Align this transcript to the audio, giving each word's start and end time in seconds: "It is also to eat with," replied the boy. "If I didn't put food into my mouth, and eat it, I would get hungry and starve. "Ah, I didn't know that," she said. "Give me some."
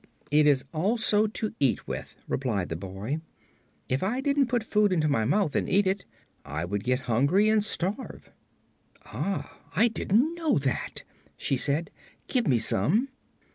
"It 0.31 0.47
is 0.47 0.65
also 0.73 1.27
to 1.27 1.53
eat 1.59 1.87
with," 1.87 2.15
replied 2.27 2.69
the 2.69 2.75
boy. 2.75 3.21
"If 3.87 4.01
I 4.01 4.19
didn't 4.19 4.47
put 4.47 4.63
food 4.63 4.91
into 4.91 5.07
my 5.07 5.25
mouth, 5.25 5.55
and 5.55 5.69
eat 5.69 5.85
it, 5.85 6.05
I 6.43 6.65
would 6.65 6.83
get 6.83 7.01
hungry 7.01 7.47
and 7.49 7.63
starve. 7.63 8.31
"Ah, 9.05 9.59
I 9.75 9.89
didn't 9.89 10.33
know 10.33 10.57
that," 10.57 11.03
she 11.37 11.55
said. 11.55 11.91
"Give 12.27 12.47
me 12.47 12.57
some." 12.57 13.09